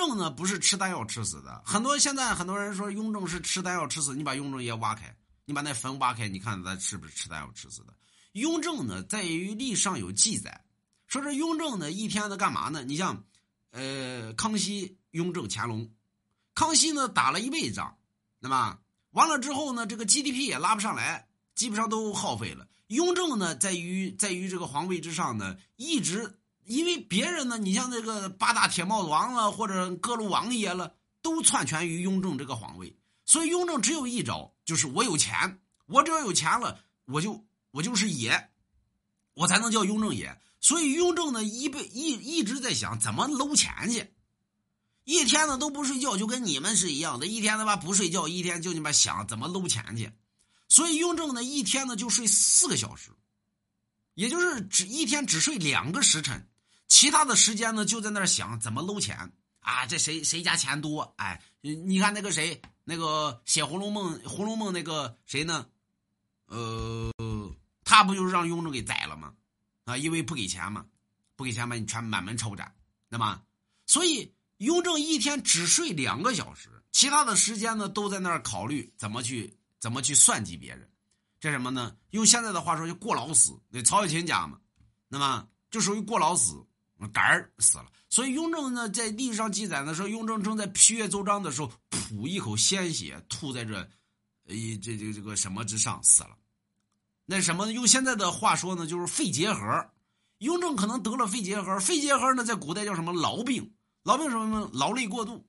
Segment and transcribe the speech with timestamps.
[0.00, 7.92] 正呢不是吃丹药吃死的，很多现在很多人说雍正是吃丹药吃死，你把雍正爷挖开，你把那坟挖开，你看他是不是吃丹药吃死的？
[8.32, 10.64] 雍正呢，在于历史上有记载，
[11.06, 12.82] 说这雍正呢一天呢干嘛呢？
[12.82, 13.22] 你像，
[13.72, 15.90] 呃，康熙、雍正、乾隆，
[16.54, 17.98] 康熙呢打了一辈子仗，
[18.38, 18.78] 那么
[19.10, 22.66] 完了之后呢，这个 GDP 也拉不上来，基本上都耗费了。
[22.86, 26.39] 雍正呢，在于在于这个皇位之上呢，一直
[26.70, 37.44] 因为别人呢，你像这个八大铁帽子王了，或者各路王爷了，都篡权于雍正这个皇位，所以雍正只有一招，就是我有钱，我只要有钱了，我就。
[37.72, 38.50] 我就是爷，
[39.32, 40.36] 我才能叫雍正爷。
[40.60, 44.12] 所以雍正呢，一辈一一直在想怎么搂钱去，
[45.04, 50.10] 一天呢都不睡觉，就跟你们是一样的，一天他妈不睡觉，一天就你妈想怎么搂钱去。
[50.68, 53.12] 所以雍正呢，一天呢就睡四个小时，
[54.14, 56.49] 也就是只一天只睡两个时辰，
[56.90, 59.86] 其他的时间呢就在那想怎么搂钱啊。
[59.86, 61.14] 这谁谁家钱多？
[61.16, 65.66] 哎，你看那个谁，那个写《红楼梦》《红楼梦》那个谁呢？
[66.48, 67.10] 呃。
[67.82, 69.34] 他不就是让雍正给宰了吗？
[69.84, 70.86] 啊，因为不给钱嘛，
[71.34, 72.72] 不给钱把你全满门抄斩，
[73.08, 73.42] 那么，
[73.84, 80.88] 所以雍正一天只睡两个小时，其他的时间呢都在那儿考虑怎么去怎么去算计别人，
[81.40, 81.96] 这什么呢？
[82.10, 84.60] 用现在的话说就过劳死，那曹雪芹讲嘛，
[85.08, 86.64] 那么就属于过劳死，
[87.08, 87.86] 肝儿死了。
[88.08, 93.76] 所以雍正呢，在历史上记载的时候，雍正正在批阅奏章的时候，噗一口鲜血吐在这，
[94.46, 96.36] 呃，这这这个什么之上死了。
[97.26, 99.90] 那什么，用现在的话说呢，就是肺结核。
[100.38, 103.72] 雍正可能得了肺结核，肺结核呢，在古代叫什么痨病？
[104.04, 104.70] 痨病什么呢？
[104.72, 105.46] 劳累过度，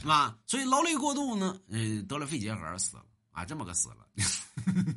[0.00, 0.36] 是吧？
[0.44, 4.06] 所以劳累过度呢，呃，得了肺结核死了啊，这么个死了。